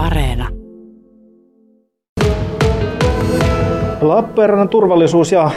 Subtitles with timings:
[0.00, 0.48] Areena.
[4.00, 5.50] Lappeenrannan turvallisuus- ja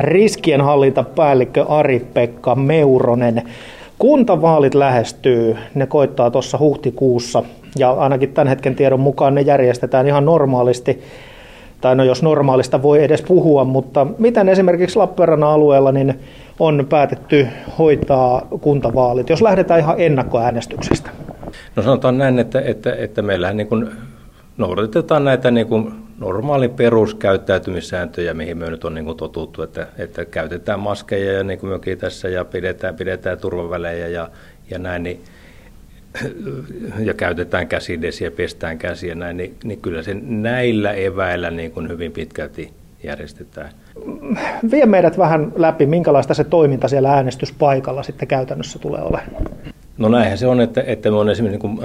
[0.00, 3.42] riskienhallintapäällikkö Ari-Pekka Meuronen.
[3.98, 7.42] Kuntavaalit lähestyy, ne koittaa tuossa huhtikuussa
[7.78, 11.02] ja ainakin tämän hetken tiedon mukaan ne järjestetään ihan normaalisti.
[11.80, 16.20] Tai no jos normaalista voi edes puhua, mutta miten esimerkiksi Lappeenrannan alueella niin
[16.60, 17.46] on päätetty
[17.78, 21.10] hoitaa kuntavaalit, jos lähdetään ihan ennakkoäänestyksestä?
[21.76, 23.90] No sanotaan näin, että, että, että meillähän niin kuin
[24.56, 30.24] noudatetaan näitä niin kuin normaali peruskäyttäytymissääntöjä, mihin me nyt on niin kuin totuttu, että, että
[30.24, 34.30] käytetään maskeja ja niin kuin mekin tässä ja pidetään, pidetään turvavälejä ja,
[34.70, 35.20] ja näin, niin,
[37.08, 42.12] ja käytetään käsidesiä, pestään käsiä näin, niin, niin kyllä se näillä eväillä niin kuin hyvin
[42.12, 43.70] pitkälti järjestetään.
[44.70, 49.42] Vie meidät vähän läpi, minkälaista se toiminta siellä äänestyspaikalla sitten käytännössä tulee olemaan.
[49.98, 51.78] No näinhän se on, että, että me on esimerkiksi niin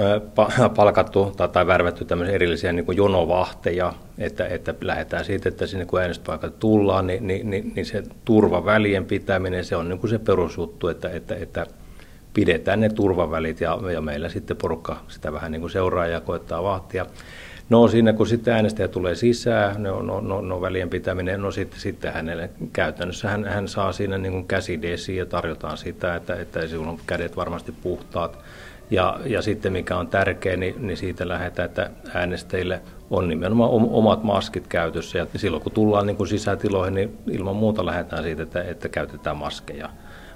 [0.76, 6.00] palkattu tai, tai värvätty tämmöisiä erillisiä niin jonovahteja, että, että lähdetään siitä, että sinne kun
[6.00, 10.88] äänestyspaikat tullaan, niin, niin, niin, niin se turvavälien pitäminen, se on niin kuin se perusjuttu,
[10.88, 11.66] että, että, että
[12.34, 16.62] pidetään ne turvavälit ja, ja meillä sitten porukka sitä vähän niin kuin seuraa ja koettaa
[16.62, 17.06] vahtia.
[17.70, 21.80] No siinä kun sitten äänestäjä tulee sisään, no, no, no, no välien pitäminen, no sitten,
[21.80, 26.88] sitten hänelle käytännössä hän, hän saa siinä niin käsidesi ja tarjotaan sitä, että, että silloin
[26.88, 28.38] on kädet varmasti puhtaat.
[28.90, 32.80] Ja, ja sitten mikä on tärkeä, niin, niin siitä lähdetään, että äänestäjille
[33.10, 35.18] on nimenomaan omat maskit käytössä.
[35.18, 39.36] Ja silloin kun tullaan niin kuin sisätiloihin, niin ilman muuta lähdetään siitä, että, että käytetään
[39.36, 39.90] maskeja.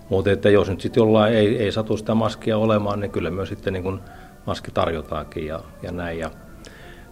[0.08, 3.48] Mutta että jos nyt sitten jollain ei, ei satu sitä maskia olemaan, niin kyllä myös
[3.48, 4.00] sitten niin kuin
[4.46, 6.18] maski tarjotaankin ja, ja näin.
[6.18, 6.30] Ja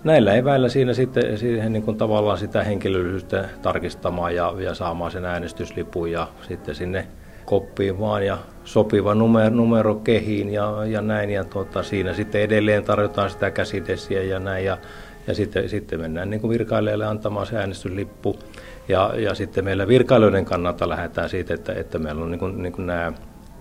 [0.05, 5.25] näillä eväillä siinä sitten siihen niin kuin tavallaan sitä henkilöllisyyttä tarkistamaan ja, ja saamaan sen
[5.25, 7.07] äänestyslipun ja sitten sinne
[7.45, 11.31] koppiin vaan ja sopiva numero, numero kehiin ja, ja näin.
[11.31, 14.65] Ja tuota, siinä sitten edelleen tarjotaan sitä käsidesiä ja näin.
[14.65, 14.79] Ja,
[15.27, 18.39] ja sitten, sitten mennään niin kuin virkailijalle antamaan se äänestyslippu.
[18.89, 22.73] Ja, ja sitten meillä virkailijoiden kannalta lähdetään siitä, että, että meillä on niin kuin, niin
[22.73, 23.13] kuin nämä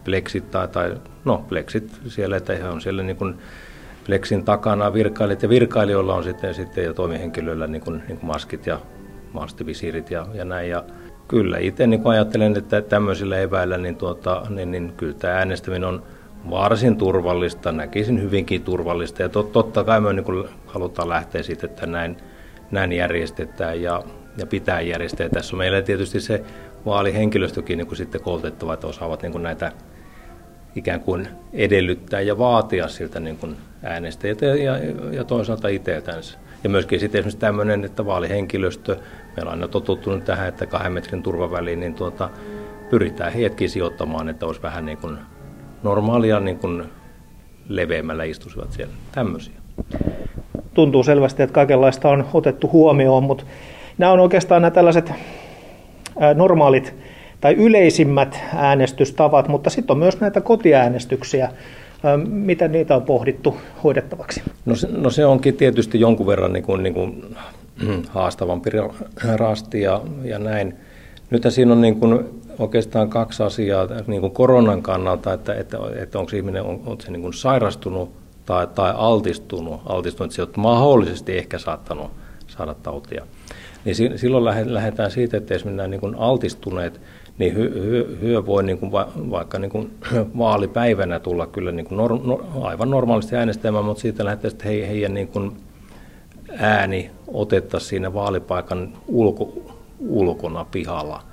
[0.05, 0.95] pleksit tai, tai
[1.25, 3.35] no pleksit siellä, että he on siellä niin kuin
[4.09, 8.65] Lexin takana virkailijat ja virkailijoilla on sitten, sitten jo toimihenkilöillä niin kuin, niin kuin maskit
[8.65, 8.79] ja
[9.33, 10.69] maastivisiirit ja, ja näin.
[10.69, 10.83] Ja
[11.27, 16.03] kyllä itse niin ajattelen, että tämmöisillä eväillä niin, tuota, niin, niin kyllä tämä äänestäminen on
[16.49, 19.21] varsin turvallista, näkisin hyvinkin turvallista.
[19.21, 22.17] Ja tot, totta kai me niin halutaan lähteä siitä, että näin,
[22.71, 24.03] näin järjestetään ja,
[24.37, 25.29] ja pitää järjestää.
[25.29, 26.43] Tässä on meillä tietysti se
[26.85, 29.71] vaalihenkilöstökin niin kuin sitten koulutettava, että osaavat niin kuin näitä
[30.75, 34.77] ikään kuin edellyttää ja vaatia siltä niin kuin äänestäjiltä ja, ja,
[35.11, 36.37] ja toisaalta itseltänsä.
[36.63, 38.97] Ja myöskin sitten esimerkiksi tämmöinen, että vaalihenkilöstö,
[39.35, 42.29] meillä on aina totuttunut tähän, että kahden metrin turvaväliin, niin tuota,
[42.89, 45.17] pyritään heidätkin sijoittamaan, että olisi vähän niin kuin
[45.83, 46.83] normaalia niin kuin
[47.69, 48.93] leveämmällä istuisivat siellä.
[49.11, 49.53] Tämmöisiä.
[50.73, 53.43] Tuntuu selvästi, että kaikenlaista on otettu huomioon, mutta
[53.97, 55.11] nämä on oikeastaan nämä tällaiset
[56.35, 56.95] normaalit
[57.41, 61.49] tai yleisimmät äänestystavat, mutta sitten on myös näitä kotiäänestyksiä.
[62.27, 64.41] Miten niitä on pohdittu hoidettavaksi?
[64.65, 67.35] No se, no se onkin tietysti jonkun verran niin kuin, niin kuin
[68.09, 68.69] haastavampi
[69.35, 70.75] rasti ja, ja näin.
[71.29, 72.19] Nyt siinä on niin kuin
[72.59, 77.11] oikeastaan kaksi asiaa niin kuin koronan kannalta, että, että, että onko ihminen on, on se
[77.11, 78.11] niin kuin sairastunut
[78.45, 82.11] tai, tai altistunut, altistunut, että se on mahdollisesti ehkä saattanut
[82.47, 83.25] saada tautia.
[83.85, 87.01] Niin silloin lähdetään siitä, että esimerkiksi nämä niin altistuneet,
[87.37, 89.91] niin hyö, hyö voi niin kuin va, vaikka niin kuin
[90.37, 94.87] vaalipäivänä tulla kyllä niin kuin nor, no, aivan normaalisti äänestämään, mutta siitä lähdetään sitten he,
[94.87, 95.51] heidän niin kuin
[96.57, 99.53] ääni otettaisiin siinä vaalipaikan ulko,
[99.99, 101.23] ulkona pihalla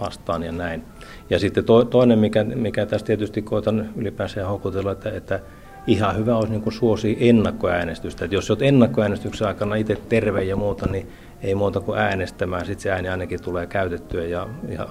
[0.00, 0.84] vastaan ja näin.
[1.30, 5.40] Ja sitten to, toinen, mikä, mikä tässä tietysti koitan ylipäänsä houkutella, että, että
[5.86, 8.24] ihan hyvä olisi niin suosia ennakkoäänestystä.
[8.24, 11.08] Että jos olet ennakkoäänestyksen aikana itse terve ja muuta, niin
[11.44, 14.88] ei muuta kuin äänestämään, sitten se ääni ainakin tulee käytettyä ja, ja,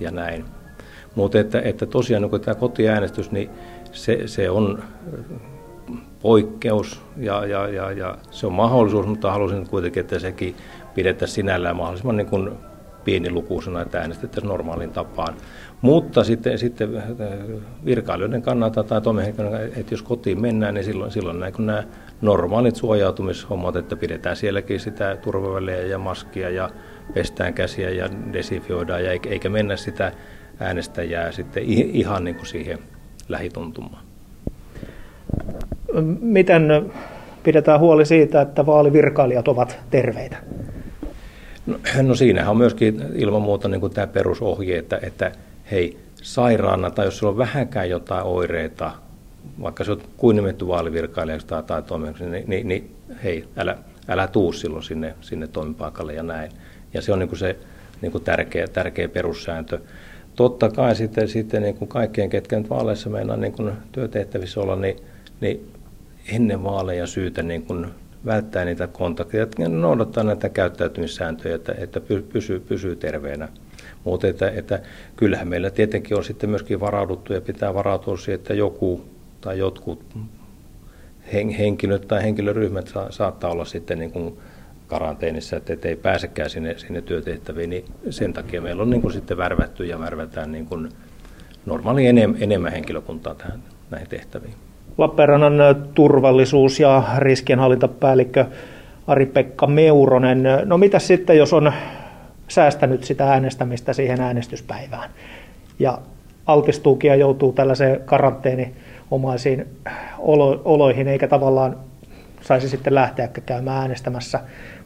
[0.00, 0.44] ja näin.
[1.14, 3.50] Mutta että, että tosiaan kun tämä kotiäänestys, niin
[3.92, 4.82] se, se on
[6.22, 10.56] poikkeus ja, ja, ja, ja se on mahdollisuus, mutta halusin kuitenkin, että sekin
[10.94, 12.50] pidettäisiin sinällään mahdollisimman niin kuin
[13.04, 15.34] pienilukuisena, että äänestettäisiin normaalin tapaan.
[15.80, 17.04] Mutta sitten, sitten äh,
[17.84, 21.84] virkailijoiden kannalta tai toimihenkilöiden, että jos kotiin mennään, niin silloin, silloin näin, kun nämä
[22.20, 26.70] normaalit suojautumishommat, että pidetään sielläkin sitä turvavälejä ja maskia ja
[27.14, 30.12] pestään käsiä ja desifioidaan, ja eikä mennä sitä
[30.60, 32.78] äänestäjää sitten ihan niin kuin siihen
[33.28, 34.02] lähituntumaan.
[36.20, 36.92] Miten
[37.42, 40.36] pidetään huoli siitä, että vaalivirkailijat ovat terveitä?
[41.66, 45.32] No, no siinähän on myöskin ilman muuta niin kuin tämä perusohje, että, että
[45.70, 48.90] hei, sairaana tai jos sulla on vähänkään jotain oireita,
[49.62, 53.78] vaikka se on kuin nimetty vaalivirkailijaksi tai, tai toimijaksi, niin, niin, niin hei, älä,
[54.08, 56.52] älä tuu silloin sinne, sinne toimipaikalle ja näin.
[56.94, 57.56] Ja se on niin kuin se
[58.00, 59.80] niin kuin tärkeä, tärkeä perussääntö.
[60.36, 64.76] Totta kai sitten, sitten niin kuin kaikkien, ketkä nyt vaaleissa meinaa niin kuin työtehtävissä olla,
[64.76, 64.96] niin,
[65.40, 65.72] niin
[66.32, 67.86] ennen vaaleja syytä niin kuin
[68.26, 72.00] välttää niitä kontakteja ja noudattaa näitä käyttäytymissääntöjä, että, että
[72.32, 73.48] pysyy, pysyy terveenä.
[74.04, 74.80] Mutta että, että
[75.16, 79.04] kyllähän meillä tietenkin on sitten myöskin varauduttu ja pitää varautua siihen, että joku
[79.40, 80.16] tai jotkut
[81.32, 84.38] henkilöt tai henkilöryhmät sa- saattaa olla sitten niin kuin
[84.86, 89.36] karanteenissa, että ei pääsekään sinne, sinne työtehtäviin, niin sen takia meillä on niin kuin sitten
[89.36, 90.88] värvätty ja värvätään niin kuin
[91.66, 94.54] normaali enem, enemmän henkilökuntaa tähän, näihin tehtäviin.
[94.98, 98.44] Lappeenrannan turvallisuus- ja riskienhallintapäällikkö
[99.06, 100.42] Ari-Pekka Meuronen.
[100.64, 101.72] No mitä sitten, jos on
[102.48, 105.10] säästänyt sitä äänestämistä siihen äänestyspäivään
[105.78, 105.98] ja
[106.46, 108.00] altistuukin ja joutuu tällaiseen
[109.10, 109.66] karanteeniomaisiin
[110.18, 111.76] olo- oloihin, eikä tavallaan
[112.40, 114.40] saisi sitten lähteä käymään äänestämässä,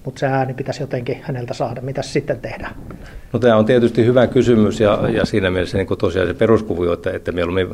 [0.05, 1.81] mutta se ääni pitäisi jotenkin häneltä saada.
[1.81, 2.75] Mitä sitten tehdään?
[3.33, 7.11] No tämä on tietysti hyvä kysymys ja, ja siinä mielessä niin tosiaan se peruskuvio, että,
[7.11, 7.69] että mieluummin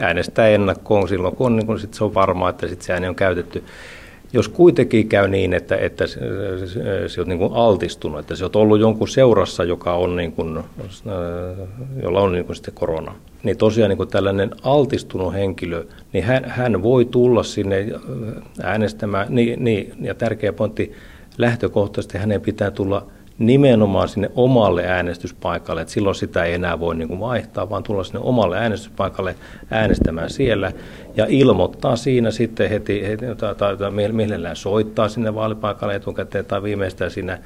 [0.00, 3.14] äänestää ennakkoon silloin, kun, niin kun sit se on varmaa, että sit se ääni on
[3.14, 3.64] käytetty.
[4.34, 9.08] Jos kuitenkin käy niin, että, että se, on niin altistunut, että se on ollut jonkun
[9.08, 10.60] seurassa, joka on niin kuin,
[12.02, 16.44] jolla on niin kuin sitten korona, niin tosiaan niin kuin tällainen altistunut henkilö, niin hän,
[16.44, 17.86] hän voi tulla sinne
[18.62, 19.26] äänestämään.
[19.30, 20.92] Niin, niin, ja tärkeä pointti,
[21.38, 23.06] lähtökohtaisesti hänen pitää tulla
[23.38, 28.04] nimenomaan sinne omalle äänestyspaikalle, että silloin sitä ei enää voi niin kuin vaihtaa, vaan tulla
[28.04, 29.34] sinne omalle äänestyspaikalle
[29.70, 30.72] äänestämään siellä
[31.16, 36.62] ja ilmoittaa siinä sitten heti, heti tai, tai, tai mielellään soittaa sinne vaalipaikalle etukäteen tai
[36.62, 37.38] viimeistään siinä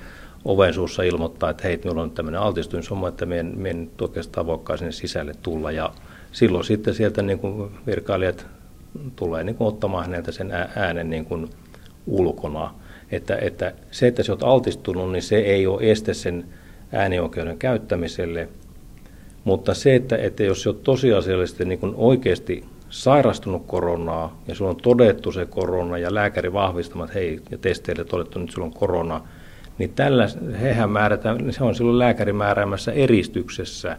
[0.45, 4.79] oven suussa ilmoittaa, että hei, minulla on tämmöinen altistumisomma, että minä en, en oikeastaan voikaan
[4.79, 5.71] sinne sisälle tulla.
[5.71, 5.93] Ja
[6.33, 8.47] silloin sitten sieltä niin kuin virkailijat
[9.17, 11.51] tulee niin kuin ottamaan häneltä sen äänen niin kuin
[12.07, 12.75] ulkona
[13.11, 16.45] että, että se, että sä oot altistunut, niin se ei ole este sen
[16.93, 18.49] äänioikeuden käyttämiselle,
[19.45, 24.71] mutta se, että, että jos sä oot tosiasiallisesti niin kuin oikeasti sairastunut koronaa ja sulla
[24.71, 28.75] on todettu se korona ja lääkäri vahvistamat, että hei, ja testeille todettu, että sulla on
[28.75, 29.21] korona,
[29.79, 30.29] niin tällä,
[30.61, 33.97] hehän määrätään, se on silloin lääkäri määräämässä eristyksessä.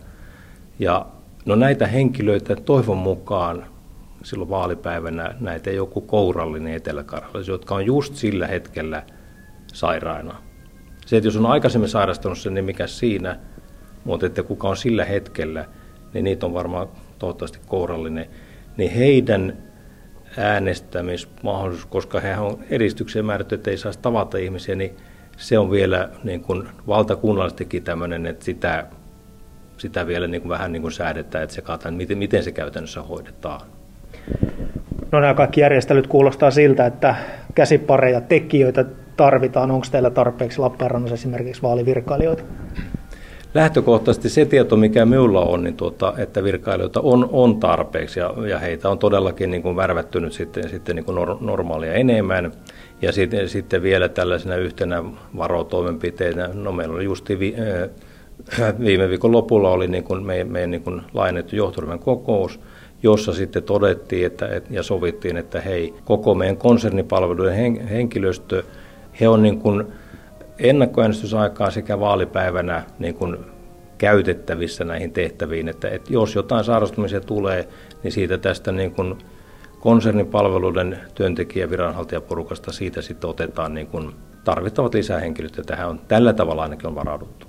[0.79, 1.06] Ja
[1.45, 3.65] no näitä henkilöitä toivon mukaan
[4.24, 7.04] silloin vaalipäivänä näitä joku kourallinen etelä
[7.48, 9.04] jotka on just sillä hetkellä
[9.74, 10.36] sairaina.
[11.06, 13.39] Se, että jos on aikaisemmin sairastunut sen, niin mikä siinä,
[14.04, 15.66] mutta että kuka on sillä hetkellä,
[16.13, 16.88] niin niitä on varmaan
[17.19, 18.30] toivottavasti kourallinen,
[18.77, 19.57] niin heidän
[20.38, 24.98] äänestämismahdollisuus, koska he on eristykseen määrätty, että ei saisi tavata ihmisiä, niin
[25.38, 28.88] se on vielä niin kuin valtakunnallisestikin tämmöinen, että sitä,
[29.77, 33.01] sitä vielä niin kuin vähän niin kuin säädetään, että se kataan, miten, miten se käytännössä
[33.01, 33.79] hoidetaan.
[35.12, 37.16] No nämä kaikki järjestelyt kuulostaa siltä, että
[37.56, 38.86] käsipareja, tekijöitä
[39.18, 39.71] tarvitaan.
[39.71, 42.44] Onko teillä tarpeeksi Lappeenrannassa esimerkiksi vaalivirkailijoita?
[43.54, 48.60] Lähtökohtaisesti se tieto, mikä minulla on, niin tuota, että virkailijoita on, on tarpeeksi ja, ja
[48.60, 52.51] heitä on todellakin niin kuin värvätty nyt sitten, sitten niin kuin normaalia enemmän.
[53.01, 55.04] Ja sitten, sitten vielä tällaisena yhtenä
[55.38, 57.56] varotoimenpiteenä, no meillä oli just vi,
[58.60, 62.60] äh, viime viikon lopulla oli niin kuin meidän, meidän niin kuin laajennettu johtoryhmän kokous,
[63.04, 68.63] jossa sitten todettiin että, ja sovittiin, että hei, koko meidän konsernipalveluiden henkilöstö,
[69.19, 69.88] he on niin kuin
[70.59, 73.38] ennakkoäänestysaikaa sekä vaalipäivänä niin kuin
[73.97, 77.68] käytettävissä näihin tehtäviin, että, että jos jotain sairastumisia tulee,
[78.04, 79.16] niin siitä tästä niin kuin
[79.80, 84.12] konsernipalveluiden työntekijä- viranhaltijaporukasta siitä sitten otetaan niin kuin
[84.44, 87.48] tarvittavat lisähenkilöt, ja tähän on tällä tavalla ainakin on varauduttu.